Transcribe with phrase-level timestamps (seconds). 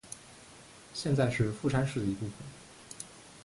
[0.95, 2.33] 现在是富山市的一部分。